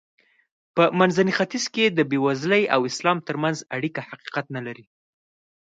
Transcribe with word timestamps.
په 0.75 0.83
منځني 0.99 1.31
ختیځ 1.39 1.65
کې 1.75 1.85
د 1.89 1.99
بېوزلۍ 2.09 2.63
او 2.75 2.79
اسلام 2.91 3.17
ترمنځ 3.27 3.57
اړیکه 3.75 4.01
حقیقت 4.09 4.45
نه 4.55 4.61
لري. 4.67 4.85